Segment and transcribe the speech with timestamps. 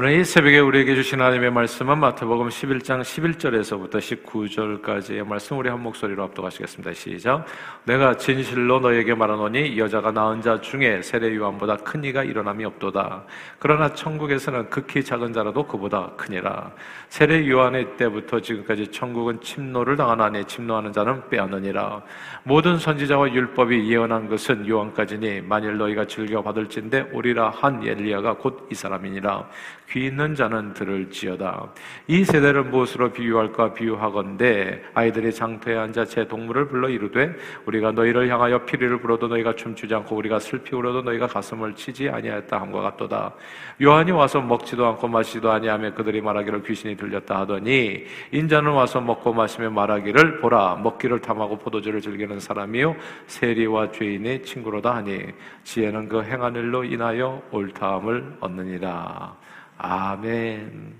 [0.00, 6.22] 오늘 이 새벽에 우리에게 주신 하나님의 말씀은 마태복음 11장 11절에서부터 19절까지의 말씀 우리 한 목소리로
[6.22, 6.92] 압도하시겠습니다.
[6.92, 7.44] 시작.
[7.82, 13.24] 내가 진실로 너에게 말하노니 여자가 낳은 자 중에 세례 요한보다 큰 이가 일어남이 없도다.
[13.58, 16.70] 그러나 천국에서는 극히 작은 자라도 그보다 크니라.
[17.08, 22.02] 세례 요한의 때부터 지금까지 천국은 침노를 당하나니 침노하는 자는 빼앗느니라.
[22.44, 28.74] 모든 선지자와 율법이 예언한 것은 요한까지니 만일 너희가 즐겨 받을진데 오리라 한 엘리야가 곧 이
[28.74, 29.48] 사람이니라.
[29.90, 31.68] 귀 있는 자는 들을지어다.
[32.08, 37.34] 이 세대를 무엇으로 비유할까 비유하건대 아이들이 장터에 앉아 제 동물을 불러 이르되
[37.64, 42.60] 우리가 너희를 향하여 피리를 불어도 너희가 춤추지 않고 우리가 슬피 울어도 너희가 가슴을 치지 아니하였다
[42.60, 43.32] 함과 같도다.
[43.80, 49.70] 요한이 와서 먹지도 않고 마시지도 아니하며 그들이 말하기를 귀신이 들렸다 하더니 인자는 와서 먹고 마시며
[49.70, 52.94] 말하기를 보라 먹기를 탐하고 포도주를 즐기는 사람이요
[53.26, 55.28] 세리와 죄인의 친구로다 하니
[55.64, 59.48] 지혜는 그 행한 일로 인하여 옳다함을 얻느니라.
[59.78, 60.92] 아멘.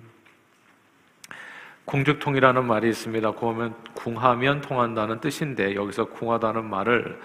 [1.85, 3.33] 궁죽통이라는 말이 있습니다.
[3.33, 7.21] 구하면, 궁하면 통한다는 뜻인데 여기서 궁하다는 말을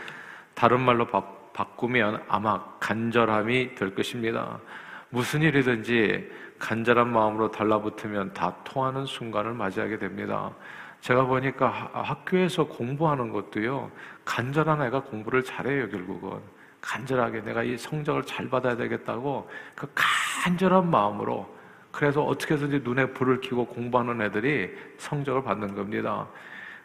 [0.55, 4.59] 다른 말로 바, 바꾸면 아마 간절함이 될 것입니다.
[5.09, 10.51] 무슨 일이든지 간절한 마음으로 달라붙으면 다 통하는 순간을 맞이하게 됩니다.
[11.01, 13.91] 제가 보니까 학교에서 공부하는 것도요,
[14.25, 16.39] 간절한 애가 공부를 잘해요, 결국은.
[16.83, 21.47] 간절하게 내가 이 성적을 잘 받아야 되겠다고 그 간절한 마음으로
[21.91, 26.27] 그래서 어떻게 해서든지 눈에 불을 켜고 공부하는 애들이 성적을 받는 겁니다.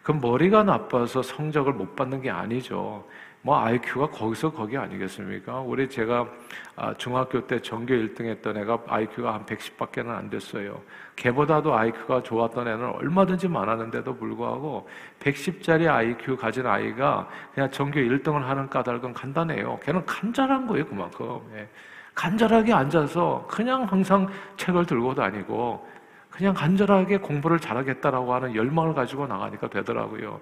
[0.02, 3.04] 그 머리가 나빠서 성적을 못 받는 게 아니죠.
[3.48, 5.60] 뭐 IQ가 거기서 거기 아니겠습니까?
[5.60, 6.28] 우리 제가
[6.76, 10.78] 아, 중학교 때 전교 1등 했던 애가 IQ가 한 110밖에는 안 됐어요.
[11.16, 14.86] 걔보다도 IQ가 좋았던 애는 얼마든지 많았는데도 불구하고
[15.20, 19.80] 110짜리 IQ 가진 아이가 그냥 전교 1등을 하는 까닭은 간단해요.
[19.82, 21.40] 걔는 간절한 거예요, 그만큼.
[21.54, 21.66] 예.
[22.14, 25.88] 간절하게 앉아서 그냥 항상 책을 들고 다니고
[26.28, 30.38] 그냥 간절하게 공부를 잘하겠다라고 하는 열망을 가지고 나가니까 되더라고요.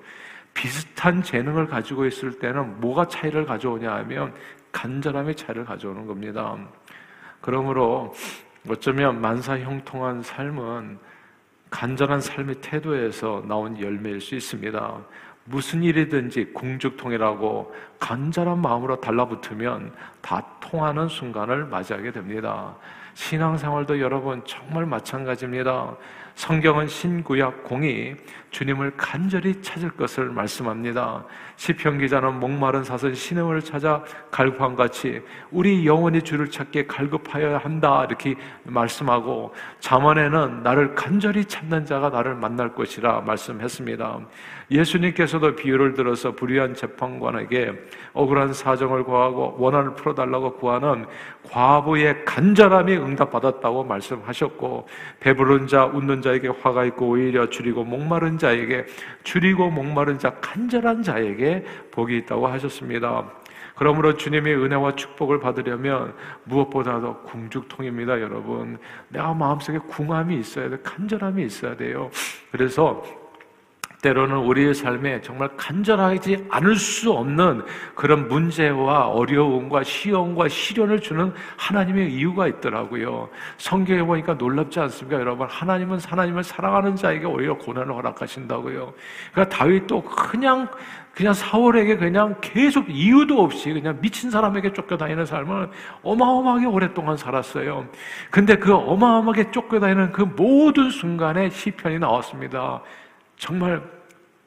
[0.57, 4.33] 비슷한 재능을 가지고 있을 때는 뭐가 차이를 가져오냐 하면
[4.73, 6.57] 간절함이 차이를 가져오는 겁니다.
[7.43, 8.15] 그러므로
[8.67, 10.99] 어쩌면 만사 형통한 삶은
[11.69, 14.97] 간절한 삶의 태도에서 나온 열매일 수 있습니다.
[15.45, 19.93] 무슨 일이든지 궁죽통이라고 간절한 마음으로 달라붙으면
[20.23, 22.75] 다 통하는 순간을 맞이하게 됩니다.
[23.13, 25.97] 신앙생활도 여러분 정말 마찬가지입니다.
[26.37, 28.15] 성경은 신구약 공이
[28.51, 31.25] 주님을 간절히 찾을 것을 말씀합니다.
[31.57, 38.35] 시편 기자는 목마른 사슴 신음을 찾아 갈급한 같이 우리 영원히 주를 찾게 갈급하여야 한다 이렇게
[38.65, 44.21] 말씀하고 잠언에는 나를 간절히 찾는 자가 나를 만날 것이라 말씀했습니다.
[44.71, 47.73] 예수님께서도 비유를 들어서 불의한 재판관에게
[48.13, 51.07] 억울한 사정을 구하고 원한을 풀어달라고 구하는
[51.51, 54.87] 과부의 간절함이 응답받았다고 말씀하셨고
[55.21, 58.87] 배부른 자 웃는 자에게 화가 있고 오히려 줄이고 목마른 자에게
[59.25, 63.31] 줄이고 목마른 자 간절한 자에게 복이 있다고 하셨습니다.
[63.77, 66.15] 그러므로 주님의 은혜와 축복을 받으려면
[66.45, 68.79] 무엇보다도 궁죽통입니다, 여러분.
[69.09, 72.11] 내가 마음속에 궁함이 있어야 돼, 간절함이 있어야 돼요.
[72.51, 73.03] 그래서
[74.03, 77.63] 때로는 우리의 삶에 정말 간절하지 않을 수 없는
[77.95, 83.29] 그런 문제와 어려움과 시험과 시련을 주는 하나님의 이유가 있더라고요.
[83.59, 85.47] 성경에 보니까 놀랍지 않습니까, 여러분?
[85.49, 88.93] 하나님은 하나님을 사랑하는 자에게 오히려 고난을 허락하신다고요.
[89.33, 90.69] 그러니까 다윗도 그냥
[91.17, 95.71] 그냥 사울에게 그냥 계속 이유도 없이 그냥 미친 사람에게 쫓겨다니는 삶을
[96.03, 97.89] 어마어마하게 오랫동안 살았어요.
[98.31, 102.83] 근데 그 어마어마하게 쫓겨다니는 그 모든 순간에 시편이 나왔습니다.
[103.37, 103.83] 정말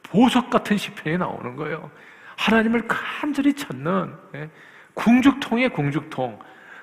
[0.04, 1.90] 보석 같은 시편이 나오는 거예요.
[2.38, 4.50] 하나님을 간절히 찾는 예,
[4.94, 6.40] 궁죽통의 궁죽통.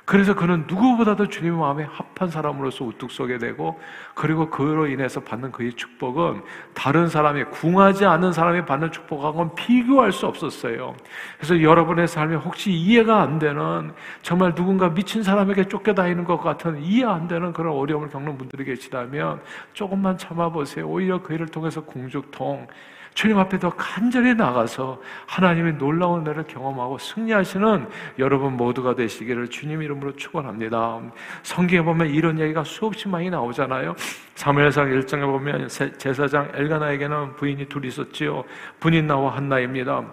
[0.07, 3.81] 그래서 그는 누구보다도 주님의 마음에 합한 사람으로서 우뚝 서게 되고
[4.15, 6.43] 그리고 그로 인해서 받는 그의 축복은
[6.75, 10.95] 다른 사람이 궁하지 않는 사람이 받는 축복하고는 비교할 수 없었어요.
[11.39, 17.05] 그래서 여러분의 삶에 혹시 이해가 안 되는 정말 누군가 미친 사람에게 쫓겨다니는 것 같은 이해
[17.05, 19.41] 안 되는 그런 어려움을 겪는 분들이 계시다면
[19.73, 20.89] 조금만 참아보세요.
[20.89, 22.69] 오히려 그 일을 통해서 궁죽통
[23.17, 27.89] 주님 앞에 더 간절히 나가서 하나님의 놀라운 은혜를 경험하고 승리하시는
[28.19, 31.01] 여러분 모두가 되시기를 주님 이름 으로 축원합니다.
[31.43, 33.95] 성경에 보면 이런 얘기가 수없이 많이 나오잖아요.
[34.35, 38.45] 사무엘상 1장에 보면 제사장 엘가나에게는 부인이 둘 있었지요.
[38.81, 40.05] 분인 나와 한나입니다.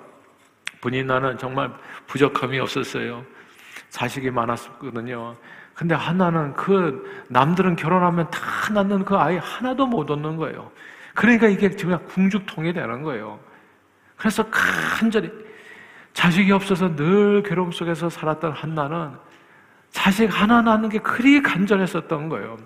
[0.82, 1.72] 분인 나는 정말
[2.08, 3.24] 부족함이 없었어요.
[3.90, 5.36] 자식이 많았거든요.
[5.74, 8.40] 근데 하나는 그 남들은 결혼하면 다
[8.74, 10.72] 낳는 그 아이 하나도 못 얻는 거예요.
[11.14, 13.40] 그러니까 이게 지금 궁죽통이 되는 거예요.
[14.16, 15.32] 그래서 간절히
[16.14, 19.12] 자식이 없어서 늘 괴로움 속에서 살았던 한나는
[20.04, 22.58] 자식 하나 낳는 게 그리 간절했었던 거예요.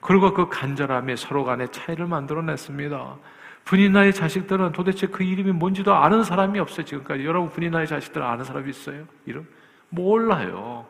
[0.00, 3.16] 그리고 그 간절함이 서로 간의 차이를 만들어냈습니다.
[3.64, 7.24] 분이나의 자식들은 도대체 그 이름이 뭔지도 아는 사람이 없어요, 지금까지.
[7.24, 9.04] 여러분, 분이나의 자식들 아는 사람이 있어요?
[9.26, 9.46] 이름?
[9.90, 10.84] 몰라요.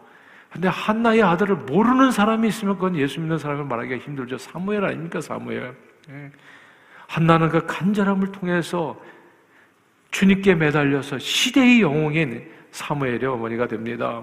[0.50, 4.38] 근데 한나의 아들을 모르는 사람이 있으면 그건 예수 믿는 사람을 말하기가 힘들죠.
[4.38, 5.76] 사무엘 아닙니까, 사무엘.
[6.08, 6.30] 예.
[7.06, 8.98] 한나는 그 간절함을 통해서
[10.10, 14.22] 주님께 매달려서 시대의 영웅인 사무엘의 어머니가 됩니다.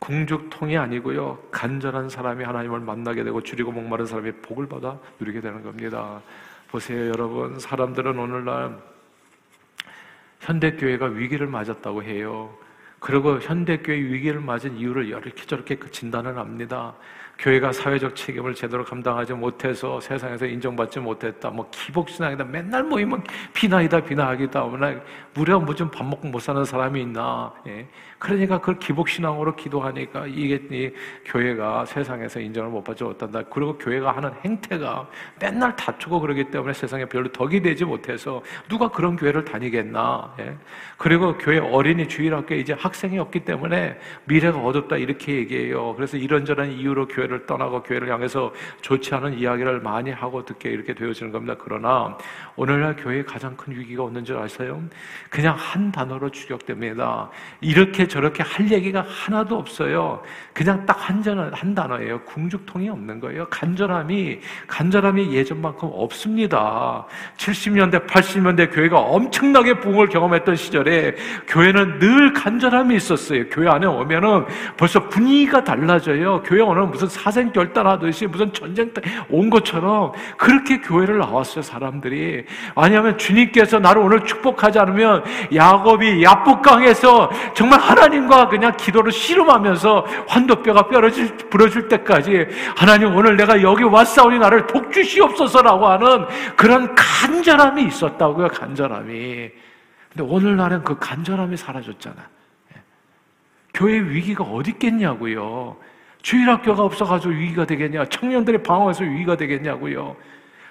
[0.00, 1.38] 궁죽통이 아니고요.
[1.50, 6.20] 간절한 사람이 하나님을 만나게 되고 줄이고 목마른 사람이 복을 받아 누리게 되는 겁니다.
[6.68, 7.58] 보세요, 여러분.
[7.58, 8.76] 사람들은 오늘날
[10.40, 12.50] 현대교회가 위기를 맞았다고 해요.
[12.98, 16.94] 그리고 현대교회 위기를 맞은 이유를 이렇게 저렇게 그 진단을 합니다.
[17.38, 21.48] 교회가 사회적 책임을 제대로 감당하지 못해서 세상에서 인정받지 못했다.
[21.48, 22.44] 뭐 기복신앙이다.
[22.44, 23.24] 맨날 모이면
[23.54, 24.64] 비나이다, 비나하기다.
[25.32, 27.52] 무려 무슨 밥 먹고 못 사는 사람이 있나.
[27.66, 27.88] 예.
[28.20, 30.92] 그러니까 그걸 기복신앙으로 기도하니까 이게 이
[31.24, 33.42] 교회가 세상에서 인정을 못 받지 못한다.
[33.50, 35.08] 그리고 교회가 하는 행태가
[35.40, 40.34] 맨날 다투고 그러기 때문에 세상에 별로 덕이 되지 못해서 누가 그런 교회를 다니겠나.
[40.38, 40.54] 예.
[40.98, 45.94] 그리고 교회 어린이 주일학교에 이제 학생이 없기 때문에 미래가 어둡다 이렇게 얘기해요.
[45.94, 48.52] 그래서 이런저런 이유로 교회를 떠나고 교회를 향해서
[48.82, 51.54] 좋지 않은 이야기를 많이 하고 듣게 이렇게 되어지는 겁니다.
[51.58, 52.18] 그러나
[52.54, 54.82] 오늘날 교회에 가장 큰 위기가 없는 줄 아세요?
[55.30, 57.30] 그냥 한 단어로 추격됩니다.
[57.62, 60.22] 이렇게 저렇게 할 얘기가 하나도 없어요.
[60.52, 61.20] 그냥 딱 한
[61.52, 62.20] 한 단어예요.
[62.22, 63.46] 궁죽통이 없는 거예요.
[63.50, 67.06] 간절함이 간절함이 예전만큼 없습니다.
[67.36, 71.14] 70년대, 80년대 교회가 엄청나게 부흥을 경험했던 시절에
[71.46, 73.48] 교회는 늘 간절함이 있었어요.
[73.50, 74.46] 교회 안에 오면은
[74.76, 76.42] 벌써 분위기가 달라져요.
[76.42, 81.62] 교회 오면 무슨 사생 결단하듯이 무슨 전쟁 때온 것처럼 그렇게 교회를 나왔어요.
[81.62, 82.44] 사람들이.
[82.76, 85.24] 왜냐하면 주님께서 나를 오늘 축복하지 않으면
[85.54, 93.60] 야곱이 야복강에서 정말 하나 하나님과 그냥 기도를 씨름하면서 환도뼈가 뼈러질, 부러질 때까지 하나님 오늘 내가
[93.62, 96.26] 여기 왔사오니 나를 독주시옵소서라고 하는
[96.56, 99.50] 그런 간절함이 있었다고요, 간절함이.
[100.12, 102.16] 근데 오늘날은 그 간절함이 사라졌잖아.
[102.74, 102.80] 예.
[103.74, 105.76] 교회 위기가 어디 있겠냐고요.
[106.22, 108.06] 주일학교가 없어가지고 위기가 되겠냐.
[108.06, 110.16] 청년들의 방황에서 위기가 되겠냐고요.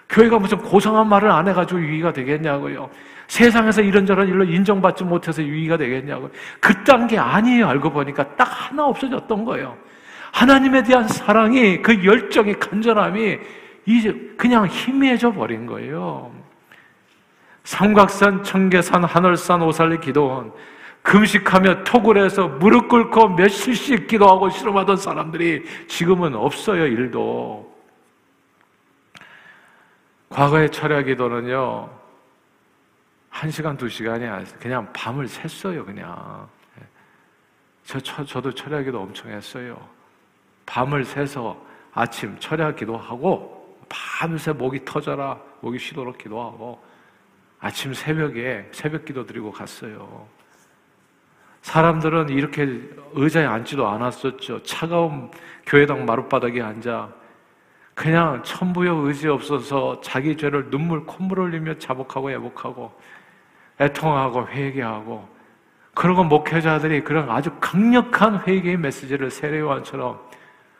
[0.09, 2.89] 교회가 무슨 고상한 말을 안 해가지고 위기가 되겠냐고요.
[3.29, 6.29] 세상에서 이런저런 일로 인정받지 못해서 유의가 되겠냐고.
[6.59, 7.67] 그딴 게 아니에요.
[7.67, 9.77] 알고 보니까 딱 하나 없어졌던 거예요.
[10.31, 13.37] 하나님에 대한 사랑이, 그 열정이, 간절함이
[13.85, 16.31] 이제 그냥 희미해져 버린 거예요.
[17.63, 20.51] 삼각산, 청계산, 하늘산, 오살리 기도원,
[21.03, 27.69] 금식하며 토굴에서 무릎 꿇고 며칠씩 기도하고 실험하던 사람들이 지금은 없어요, 일도.
[30.29, 31.98] 과거의 철야 기도는요,
[33.29, 36.47] 한 시간, 두 시간이 아니라 그냥 밤을 샜어요, 그냥.
[37.83, 39.79] 저, 저, 저도 철야기도 엄청 했어요.
[40.65, 41.59] 밤을 새서
[41.93, 46.81] 아침 철야 기도하고, 밤새 목이 터져라, 목이 쉬도록 기도하고,
[47.59, 50.27] 아침 새벽에 새벽 기도 드리고 갔어요.
[51.61, 52.81] 사람들은 이렇게
[53.13, 54.63] 의자에 앉지도 않았었죠.
[54.63, 55.29] 차가운
[55.65, 57.13] 교회당 마룻바닥에 앉아
[57.93, 62.93] 그냥 천부여 의지 없어서 자기 죄를 눈물 콧물 흘리며 자복하고 애복하고
[63.79, 65.27] 애통하고 회개하고
[65.93, 70.19] 그리고 목회자들이 그런 아주 강력한 회개의 메시지를 세례요한처럼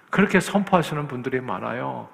[0.10, 2.08] 그렇게 선포하시는 분들이 많아요.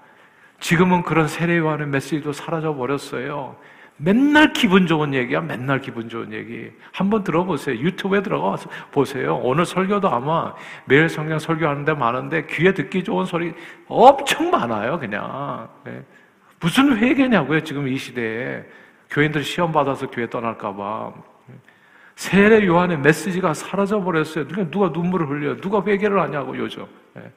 [0.59, 3.55] 지금은 그런 세례요한의 메시지도 사라져 버렸어요.
[3.97, 6.69] 맨날 기분 좋은 얘기야, 맨날 기분 좋은 얘기.
[6.91, 7.77] 한번 들어보세요.
[7.77, 9.37] 유튜브에 들어가서 보세요.
[9.37, 10.53] 오늘 설교도 아마
[10.85, 13.53] 매일 성경 설교하는데 많은데 귀에 듣기 좋은 소리
[13.87, 15.69] 엄청 많아요, 그냥.
[15.85, 16.03] 네.
[16.59, 18.65] 무슨 회개냐고요, 지금 이 시대에.
[19.09, 21.13] 교인들이 시험 받아서 교회 떠날까봐.
[22.15, 24.47] 세례 요한의 메시지가 사라져 버렸어요.
[24.47, 25.57] 누가, 눈물을 흘려요?
[25.57, 26.85] 누가 회개를 하냐고 요즘.
[27.17, 27.31] 예.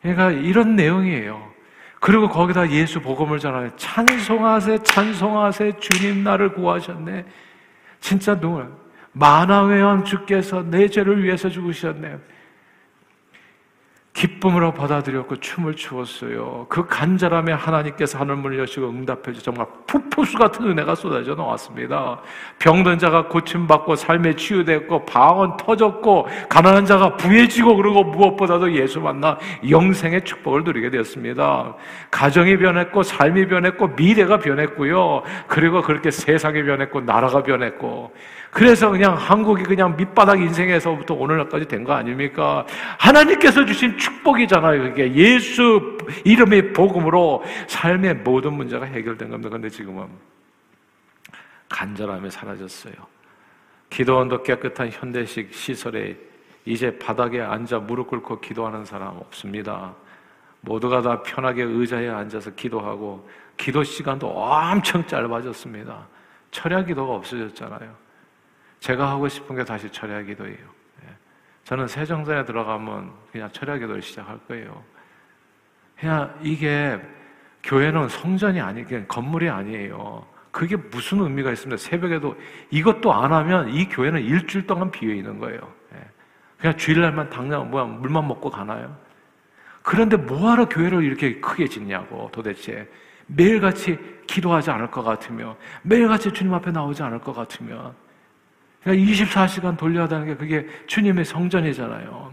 [0.00, 1.50] 그러니까 이런 내용이에요.
[2.00, 3.72] 그리고 거기다 예수 복음을 전하네.
[3.76, 7.26] 찬송하세, 찬송하세, 주님 나를 구하셨네.
[8.00, 8.64] 진짜 누구
[9.12, 12.18] 만화외왕 주께서 내 죄를 위해서 죽으셨네.
[14.20, 16.66] 기쁨으로 받아들였고 춤을 추었어요.
[16.68, 22.20] 그 간절함에 하나님께서 하늘문을 여시고 응답해 주 정말 폭포수 같은 은혜가 쏟아져 나왔습니다.
[22.58, 30.26] 병든 자가 고침받고 삶에 치유됐고 방언 터졌고 가난한 자가 부해지고 그러고 무엇보다도 예수 만나 영생의
[30.26, 31.76] 축복을 누리게 되었습니다.
[32.10, 35.22] 가정이 변했고 삶이 변했고 미래가 변했고요.
[35.46, 38.12] 그리고 그렇게 세상이 변했고 나라가 변했고
[38.50, 42.66] 그래서 그냥 한국이 그냥 밑바닥 인생에서부터 오늘날까지 된 거 아닙니까?
[42.98, 44.82] 하나님께서 주신 축복이잖아요.
[44.82, 49.50] 그게 예수 이름의 복음으로 삶의 모든 문제가 해결된 겁니다.
[49.50, 50.06] 근데 지금은
[51.68, 52.94] 간절함이 사라졌어요.
[53.88, 56.16] 기도원도 깨끗한 현대식 시설에
[56.64, 59.94] 이제 바닥에 앉아 무릎 꿇고 기도하는 사람 없습니다.
[60.60, 66.06] 모두가 다 편하게 의자에 앉아서 기도하고 기도 시간도 엄청 짧아졌습니다.
[66.50, 68.09] 철야 기도가 없어졌잖아요.
[68.80, 70.56] 제가 하고 싶은 게 다시 철야 기도예요.
[71.04, 71.08] 예.
[71.64, 74.82] 저는 세정전에 들어가면 그냥 철야 기도를 시작할 거예요.
[75.98, 77.00] 그냥 이게
[77.62, 80.26] 교회는 성전이 아니, 그냥 건물이 아니에요.
[80.50, 81.76] 그게 무슨 의미가 있습니다.
[81.76, 82.36] 새벽에도
[82.70, 85.60] 이것도 안 하면 이 교회는 일주일 동안 비어 있는 거예요.
[85.94, 85.98] 예.
[86.58, 88.96] 그냥 주일날만 당장 뭐야 물만 먹고 가나요?
[89.82, 92.88] 그런데 뭐하러 교회를 이렇게 크게 짓냐고 도대체
[93.26, 97.94] 매일같이 기도하지 않을 것 같으며 매일같이 주님 앞에 나오지 않을 것 같으면
[98.82, 102.32] 그러니까 24시간 돌려야 하는 게 그게 주님의 성전이잖아요.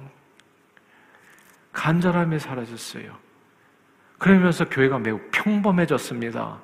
[1.74, 3.16] 간절함이 사라졌어요.
[4.18, 6.60] 그러면서 교회가 매우 평범해졌습니다.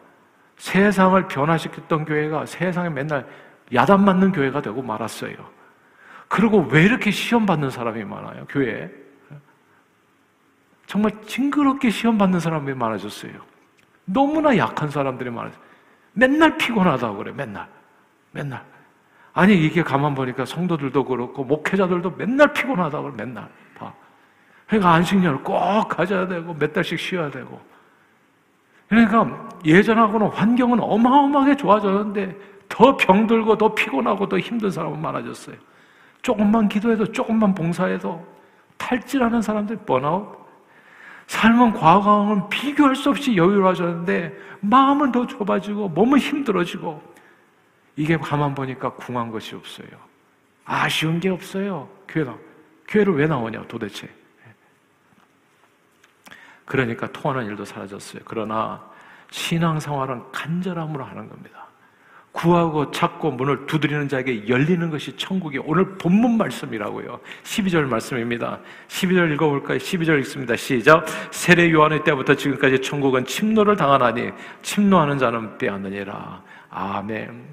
[0.58, 3.28] 세상을 변화시켰던 교회가 세상에 맨날
[3.74, 5.36] 야단 맞는 교회가 되고 말았어요.
[6.28, 8.90] 그리고 왜 이렇게 시험 받는 사람이 많아요, 교회에?
[10.88, 13.34] 정말 징그럽게 시험 받는 사람이 많아졌어요.
[14.06, 15.54] 너무나 약한 사람들이 많아요.
[16.14, 17.68] 맨날 피곤하다고 그래, 맨날.
[18.32, 18.73] 맨날.
[19.34, 23.50] 아니, 이게 가만 보니까 성도들도 그렇고, 목회자들도 맨날 피곤하다고 맨날.
[23.76, 23.92] 봐.
[24.68, 27.60] 그러니까 안식년을 꼭 가져야 되고, 몇 달씩 쉬어야 되고.
[28.88, 32.38] 그러니까 예전하고는 환경은 어마어마하게 좋아졌는데,
[32.70, 35.56] 더 병들고, 더 피곤하고, 더 힘든 사람은 많아졌어요.
[36.22, 38.24] 조금만 기도해도, 조금만 봉사해도,
[38.78, 40.44] 탈진하는 사람들 번아웃,
[41.28, 47.02] 삶은 과거와는 비교할 수 없이 여유로워졌는데 마음은 더 좁아지고 몸은 힘들어지고
[47.96, 49.88] 이게 가만 보니까 궁한 것이 없어요.
[50.66, 51.90] 아쉬운 게 없어요.
[52.08, 52.38] 교회 나
[52.88, 54.10] 교회를 왜 나오냐 도대체.
[56.66, 58.22] 그러니까 통하는 일도 사라졌어요.
[58.26, 58.82] 그러나
[59.32, 61.68] 신앙생활은 간절함으로 하는 겁니다.
[62.32, 67.20] 구하고 찾고 문을 두드리는 자에게 열리는 것이 천국이 오늘 본문 말씀이라고요.
[67.44, 68.60] 12절 말씀입니다.
[68.88, 69.78] 12절 읽어볼까요?
[69.78, 70.56] 12절 읽습니다.
[70.56, 71.06] 시작.
[71.32, 74.32] 세례 요한의 때부터 지금까지 천국은 침노를 당하나니
[74.64, 76.42] 침노하는 자는 빼앗느니라.
[76.72, 77.44] 아멘.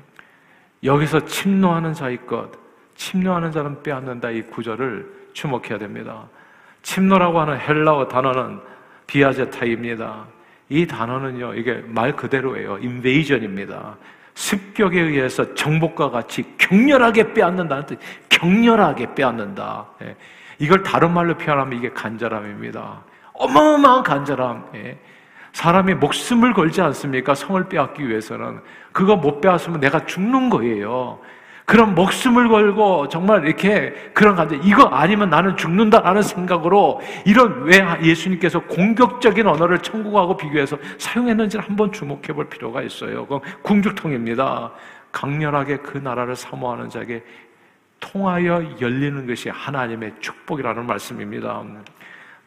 [0.82, 2.50] 여기서 침노하는 자의 것,
[2.94, 6.28] 침노하는 자는 빼앗는다 이 구절을 주목해야 됩니다.
[6.82, 8.60] 침노라고 하는 헬라어 단어는
[9.06, 10.26] 비아제타입니다.
[10.68, 12.78] 이 단어는요, 이게 말 그대로예요.
[12.78, 13.96] 인베이전입니다.
[14.34, 19.86] 습격에 의해서 정복과 같이 격렬하게 빼앗는다는 뜻, 격렬하게 빼앗는다.
[20.02, 20.16] 예.
[20.58, 23.02] 이걸 다른 말로 표현하면 이게 간절함입니다.
[23.32, 24.70] 어마어마한 간절함.
[25.50, 25.52] 예.
[25.52, 27.34] 사람이 목숨을 걸지 않습니까?
[27.34, 28.60] 성을 빼앗기 위해서는.
[28.92, 31.18] 그거 못 빼앗으면 내가 죽는 거예요.
[31.70, 38.58] 그런 목숨을 걸고 정말 이렇게 그런 감정, 이거 아니면 나는 죽는다라는 생각으로 이런 왜 예수님께서
[38.58, 43.24] 공격적인 언어를 천국하고 비교해서 사용했는지를 한번 주목해 볼 필요가 있어요.
[43.24, 44.72] 그건 궁죽통입니다.
[45.12, 47.22] 강렬하게 그 나라를 사모하는 자에게
[48.00, 51.62] 통하여 열리는 것이 하나님의 축복이라는 말씀입니다.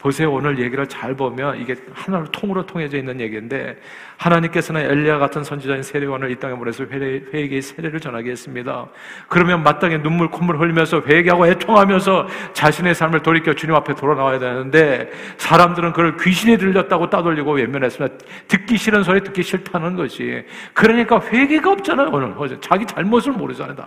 [0.04, 0.34] 보세요.
[0.34, 3.80] 오늘 얘기를 잘 보면 이게 하나로 통으로 통해져 있는 얘기인데
[4.18, 8.86] 하나님께서는 엘리야 같은 선지자인 세례원을 이 땅에 보내서 회개 의 세례를 전하게 했습니다.
[9.30, 15.10] 그러면 마땅히 눈물 콧물 흘리면서 회개하고 애통하면서 자신의 삶을 돌이켜 주님 앞에 돌아 나와야 되는데
[15.38, 18.18] 사람들은 그걸 귀신이 들렸다고 따돌리고 외면했습니다.
[18.50, 20.44] 듣기 싫은 소리 듣기 싫다는 것이
[20.74, 22.10] 그러니까 회개가 없잖아요.
[22.12, 23.78] 오늘 자기 잘못을 모르잖아요.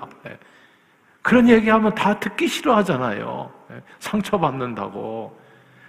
[1.21, 3.51] 그런 얘기하면 다 듣기 싫어하잖아요.
[3.69, 3.77] 네.
[3.99, 5.46] 상처받는다고.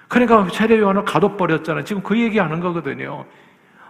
[0.07, 1.83] 그러니까 세례 요한을 가둬버렸잖아요.
[1.83, 3.25] 지금 그 얘기하는 거거든요.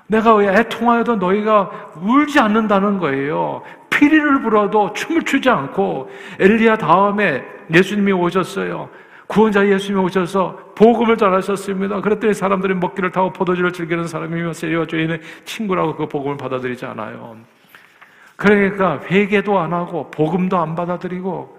[0.07, 3.61] 내가 애통하여도 너희가 울지 않는다는 거예요.
[3.89, 6.09] 피리를 불어도 춤을 추지 않고
[6.39, 7.43] 엘리야 다음에
[7.73, 8.89] 예수님이 오셨어요.
[9.27, 11.99] 구원자 예수님이 오셔서 복음을 전하셨습니다.
[12.01, 17.35] 그랬더니 사람들이 먹기를 타고 포도주를 즐기는 사람이며 세리와 죄인의 친구라고 그 복음을 받아들이지 않아요.
[18.37, 21.57] 그러니까 회개도 안 하고 복음도 안 받아들이고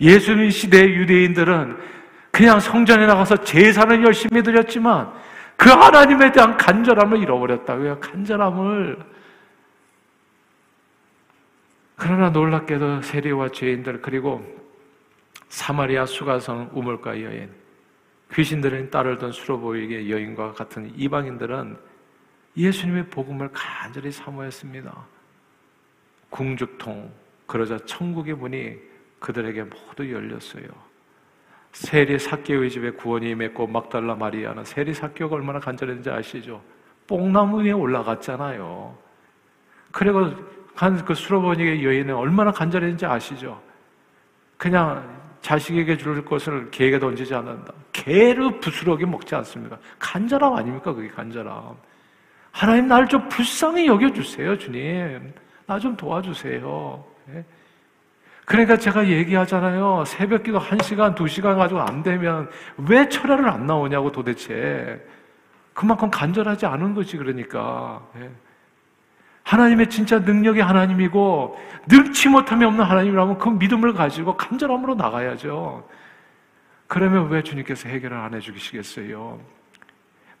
[0.00, 1.76] 예수님 시대의 유대인들은
[2.34, 5.12] 그냥 성전에 나가서 제사는 열심히 드렸지만
[5.56, 8.00] 그 하나님에 대한 간절함을 잃어버렸다고요.
[8.00, 8.98] 간절함을.
[11.94, 14.44] 그러나 놀랍게도 세리와 죄인들 그리고
[15.48, 17.52] 사마리아 수가성 우물가 여인
[18.32, 21.78] 귀신들은 둔 수로보이게 여인과 같은 이방인들은
[22.56, 24.92] 예수님의 복음을 간절히 사모했습니다.
[26.30, 27.12] 궁죽통
[27.46, 28.76] 그러자 천국의 문이
[29.20, 30.93] 그들에게 모두 열렸어요.
[31.74, 36.62] 세리 사케오의 집에 구원이 임했고 막달라 마리아는 세리 사케오가 얼마나 간절했는지 아시죠?
[37.08, 38.96] 뽕나무 위에 올라갔잖아요.
[39.90, 40.30] 그리고
[41.04, 43.60] 그 수로보니의 여인은 얼마나 간절했는지 아시죠?
[44.56, 45.04] 그냥
[45.40, 47.74] 자식에게 줄 것을 개에게 던지지 않는다.
[47.92, 49.76] 개를 부스러기 먹지 않습니까?
[49.98, 50.94] 간절함 아닙니까?
[50.94, 51.74] 그게 간절함.
[52.52, 55.34] 하나님 날좀 불쌍히 여겨주세요, 주님.
[55.66, 57.04] 나 좀 도와주세요.
[58.44, 58.46] 예?
[58.46, 60.04] 그러니까 제가 얘기하잖아요.
[60.06, 65.04] 새벽 기도 1시간, 2시간 가지고 안 되면 왜 철야를 안 나오냐고 도대체.
[65.72, 68.06] 그만큼 간절하지 않은 거지, 그러니까.
[68.16, 68.30] 예.
[69.42, 71.58] 하나님의 진짜 능력이 하나님이고,
[71.88, 75.86] 능치 못함이 없는 하나님이라면 그 믿음을 가지고 간절함으로 나가야죠.
[76.86, 79.40] 그러면 왜 주님께서 해결을 안 해주시겠어요?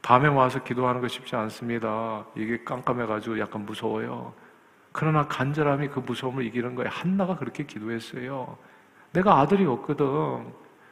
[0.02, 2.26] 밤에 와서 기도하는 거 쉽지 않습니다.
[2.36, 4.34] 이게 깜깜해가지고 약간 무서워요.
[4.94, 6.88] 그러나 간절함이 그 무서움을 이기는 거예요.
[6.88, 8.56] 한나가 그렇게 기도했어요.
[9.12, 10.06] 내가 아들이 없거든.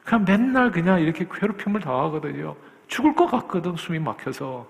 [0.04, 2.56] 그냥 맨날 그냥 이렇게 괴롭힘을 당하거든요.
[2.88, 4.66] 죽을 것 같거든, 숨이 막혀서.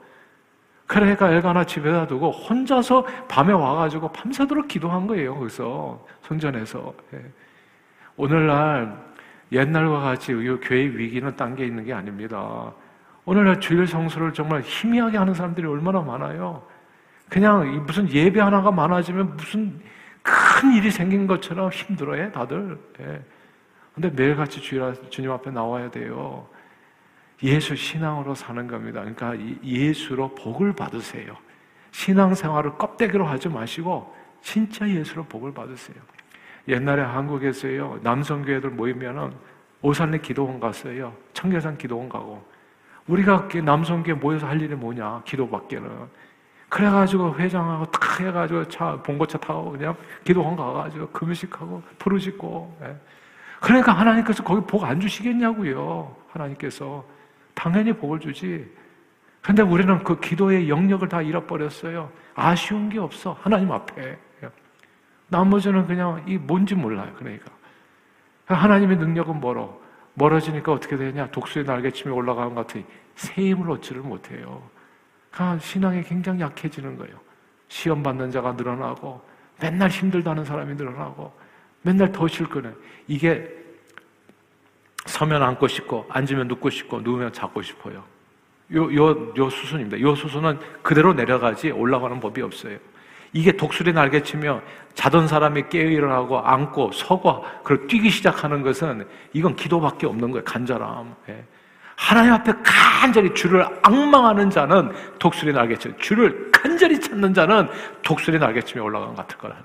[0.87, 6.07] 그러니까 엘가나 집에다 두고 혼자서 밤에 와가지고 밤새도록 기도한 거예요, 거기서.
[6.21, 6.93] 성전에서.
[7.15, 7.25] 예.
[8.19, 9.03] 오늘날
[9.51, 12.71] 옛날과 같이 교회 위기는 딴 게 있는 게 아닙니다.
[13.25, 16.71] 오늘날 주일 성수를 정말 희미하게 하는 사람들이 얼마나 많아요.
[17.33, 19.81] 그냥 무슨 예배 하나가 많아지면 무슨
[20.23, 22.79] 큰 일이 생긴 것처럼 힘들어해, 다들.
[23.01, 23.23] 예.
[23.95, 26.47] 근데 매일같이 주님 앞에 나와야 돼요.
[27.43, 29.01] 예수 신앙으로 사는 겁니다.
[29.01, 29.35] 그러니까
[29.65, 31.35] 예수로 복을 받으세요.
[31.93, 35.97] 신앙생활을 껍데기로 하지 마시고 진짜 예수로 복을 받으세요.
[36.69, 39.33] 옛날에 한국에서요 남성교회들 모이면은
[39.81, 41.17] 오산리 기도원 갔어요.
[41.33, 42.47] 청계산 기도원 가고
[43.07, 45.89] 우리가 남성교회 모여서 할 일이 뭐냐 기도밖에는
[46.73, 52.97] 그래가지고 회장하고 탁 해가지고 차 봉고차 타고 그냥 기도원 가가지고 금식하고 부르짖고 예.
[53.61, 57.05] 그러니까 하나님께서 거기 복 안 주시겠냐고요 하나님께서
[57.55, 58.73] 당연히 복을 주지
[59.43, 64.19] 근데 우리는 그 기도의 영역을 다 잃어버렸어요 아쉬운 게 없어 하나님 앞에
[65.33, 67.11] 나머지는 그냥 이 뭔지 몰라요.
[67.19, 67.51] 그러니까.
[68.45, 69.81] 하나님의 능력은 멀어.
[70.15, 71.31] 멀어지니까 어떻게 되냐?
[71.31, 74.63] 독수리 날개침이 올라가는 것 같은 새 힘을 얻지를 못해요.
[75.33, 77.17] 그러니까 신앙이 굉장히 약해지는 거예요.
[77.69, 79.21] 시험 받는 자가 늘어나고
[79.61, 81.33] 맨날 힘들다는 사람이 늘어나고
[81.83, 82.71] 맨날 더 실거네.
[83.09, 83.49] 이게
[85.07, 88.05] 서면 앉고 싶고 앉으면 눕고 싶고 누우면 자고 싶어요.
[88.75, 90.01] 요, 요, 요 수순입니다.
[90.01, 92.79] 요 수순은 그대로 내려가지 올라가는 법이 없어요.
[93.33, 94.61] 이게 독수리 날개치며
[94.95, 100.45] 자던 사람이 깨어 일어나고 앉고 서고 그걸 뛰기 시작하는 것은 이건 기도밖에 없는 거예요.
[100.45, 101.17] 간절함.
[101.31, 101.45] 예.
[101.97, 107.69] 하나님 앞에 간절히 주를 악망하는 자는 독수리 날개치며 주를 간절히 찾는 자는
[108.03, 109.57] 독수리 날개치며 올라간 것 같을 거라.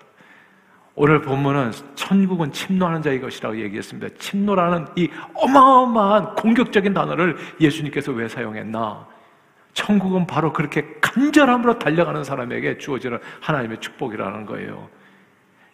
[0.95, 4.15] 오늘 본문은 천국은 침노하는 자의 것이라고 얘기했습니다.
[4.17, 9.05] 침노라는 이 어마어마한 공격적인 단어를 예수님께서 왜 사용했나?
[9.73, 14.89] 천국은 바로 그렇게 간절함으로 달려가는 사람에게 주어지는 하나님의 축복이라는 거예요.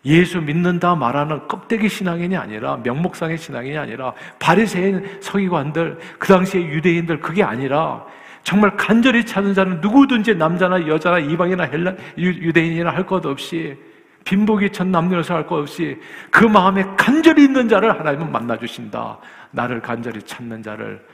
[0.06, 7.42] 예수 믿는다 말하는 껍데기 신앙인이 아니라 명목상의 신앙인이 아니라 바리새인 서기관들 그 당시의 유대인들 그게
[7.44, 8.06] 아니라
[8.44, 13.78] 정말 간절히 찾는 자는 누구든지 남자나 여자나 이방이나 헬라 유대인이나 할 것 없이
[14.26, 16.00] 빈복이 천 남녀여서 할것 없이
[16.32, 19.18] 그 마음에 간절히 있는 자를 하나님은 만나 주신다.
[19.52, 21.06] 나를 간절히 찾는 자를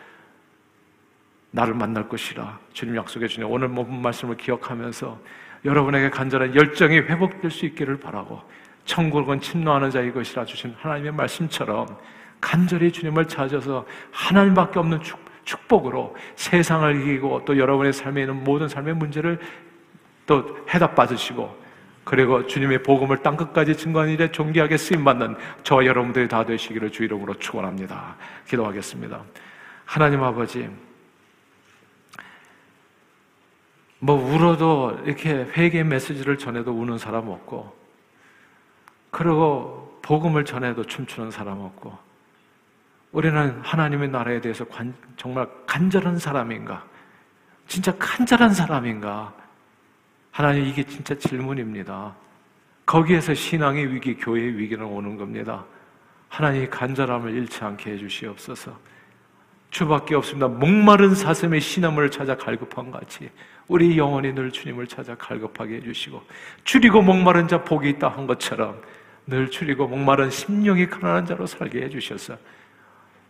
[1.52, 5.20] 나를 만날 것이라 주님 약속해 주니 오늘 모든 말씀을 기억하면서
[5.66, 8.42] 여러분에게 간절한 열정이 회복될 수 있기를 바라고
[8.90, 11.96] 천국은 침노하는 자의 것이라 주신 하나님의 말씀처럼
[12.42, 15.00] 간절히 주님을 찾아서 하나님밖에 없는
[15.44, 19.40] 축복으로 세상을 이기고 또 여러분의 삶에 있는 모든 삶의 문제를
[20.26, 21.56] 또 해답 받으시고
[22.04, 27.04] 그리고 주님의 복음을 땅 끝까지 증거하는 일에 존귀하게 쓰임 받는 저와 여러분들이 다 되시기를 주
[27.04, 28.16] 이름으로 축원합니다.
[28.48, 29.22] 기도하겠습니다.
[29.86, 30.68] 하나님 아버지
[34.00, 37.79] 뭐 울어도 이렇게 회개 메시지를 전해도 우는 사람 없고,
[39.12, 41.98] 그리고 복음을 전해도 춤추는 사람 없고,
[43.12, 46.86] 우리는 하나님의 나라에 대해서 관, 정말 간절한 사람인가?
[47.68, 49.34] 진짜 간절한 사람인가?
[50.32, 52.16] 하나님 이게 진짜 질문입니다.
[52.86, 55.66] 거기에서 신앙의 위기, 교회의 위기는 오는 겁니다.
[56.28, 58.78] 하나님 간절함을 잃지 않게 해주시옵소서.
[59.72, 60.48] 주밖에 없습니다.
[60.48, 63.30] 목마른 사슴의 신함을 찾아 갈급한 같이
[63.68, 66.24] 우리 영혼이 늘 주님을 찾아 갈급하게 해주시고
[66.64, 68.82] 줄이고 목마른 자 복이 있다 한 것처럼
[69.30, 72.38] 늘 줄이고 목마른 심령이 가난한 자로 살게 해주셔서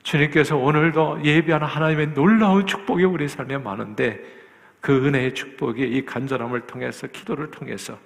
[0.03, 4.19] 주님께서 오늘도 예비하는 하나님의 놀라운 축복이 우리 삶에 많은데
[4.81, 7.97] 그 은혜의 축복이 이 간절함을 통해서 기도를 통해서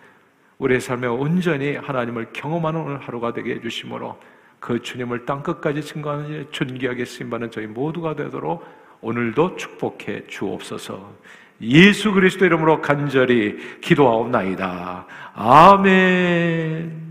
[0.58, 4.20] 우리의 삶에 온전히 하나님을 경험하는 오늘 하루가 되게 해주심으로
[4.60, 8.66] 그 주님을 땅끝까지 증거하는 일에 존귀하게 쓰임받는 저희 모두가 되도록
[9.02, 11.14] 오늘도 축복해 주옵소서.
[11.62, 15.06] 예수 그리스도 이름으로 간절히 기도하옵나이다.
[15.36, 17.03] 아멘.